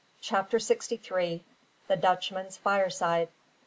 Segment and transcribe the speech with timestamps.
[0.19, 1.43] CHAPTER SIXTY THREE.
[1.87, 3.29] "THE DUTCHMAN'S FIRESIDE."